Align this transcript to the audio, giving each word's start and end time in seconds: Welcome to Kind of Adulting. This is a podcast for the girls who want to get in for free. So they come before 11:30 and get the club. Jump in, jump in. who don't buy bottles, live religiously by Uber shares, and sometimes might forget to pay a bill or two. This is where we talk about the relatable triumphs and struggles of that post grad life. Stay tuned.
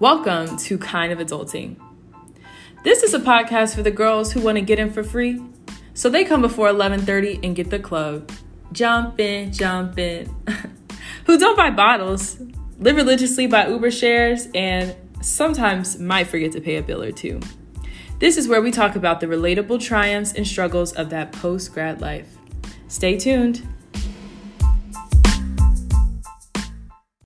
Welcome 0.00 0.56
to 0.58 0.78
Kind 0.78 1.10
of 1.10 1.18
Adulting. 1.18 1.74
This 2.84 3.02
is 3.02 3.14
a 3.14 3.18
podcast 3.18 3.74
for 3.74 3.82
the 3.82 3.90
girls 3.90 4.30
who 4.30 4.40
want 4.40 4.54
to 4.54 4.60
get 4.62 4.78
in 4.78 4.92
for 4.92 5.02
free. 5.02 5.42
So 5.92 6.08
they 6.08 6.24
come 6.24 6.40
before 6.40 6.68
11:30 6.68 7.40
and 7.42 7.56
get 7.56 7.70
the 7.70 7.80
club. 7.80 8.30
Jump 8.70 9.18
in, 9.18 9.52
jump 9.52 9.98
in. 9.98 10.32
who 11.26 11.36
don't 11.36 11.56
buy 11.56 11.70
bottles, 11.70 12.40
live 12.78 12.94
religiously 12.94 13.48
by 13.48 13.66
Uber 13.66 13.90
shares, 13.90 14.46
and 14.54 14.94
sometimes 15.20 15.98
might 15.98 16.28
forget 16.28 16.52
to 16.52 16.60
pay 16.60 16.76
a 16.76 16.82
bill 16.82 17.02
or 17.02 17.10
two. 17.10 17.40
This 18.20 18.36
is 18.36 18.46
where 18.46 18.62
we 18.62 18.70
talk 18.70 18.94
about 18.94 19.18
the 19.18 19.26
relatable 19.26 19.80
triumphs 19.82 20.32
and 20.32 20.46
struggles 20.46 20.92
of 20.92 21.10
that 21.10 21.32
post 21.32 21.74
grad 21.74 22.00
life. 22.00 22.36
Stay 22.86 23.18
tuned. 23.18 23.66